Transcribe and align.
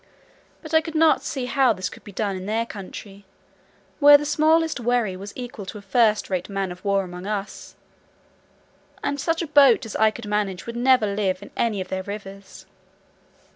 But 0.63 0.73
I 0.73 0.81
could 0.81 0.95
not 0.95 1.21
see 1.21 1.45
how 1.45 1.73
this 1.73 1.87
could 1.87 2.03
be 2.03 2.11
done 2.11 2.35
in 2.35 2.47
their 2.47 2.65
country, 2.65 3.23
where 3.99 4.17
the 4.17 4.25
smallest 4.25 4.79
wherry 4.79 5.15
was 5.15 5.31
equal 5.35 5.67
to 5.67 5.77
a 5.77 5.81
first 5.83 6.27
rate 6.27 6.49
man 6.49 6.71
of 6.71 6.83
war 6.83 7.03
among 7.03 7.27
us; 7.27 7.75
and 9.03 9.19
such 9.21 9.43
a 9.43 9.47
boat 9.47 9.85
as 9.85 9.95
I 9.95 10.09
could 10.09 10.25
manage 10.25 10.65
would 10.65 10.75
never 10.75 11.05
live 11.05 11.43
in 11.43 11.51
any 11.55 11.81
of 11.81 11.89
their 11.89 12.01
rivers. 12.01 12.65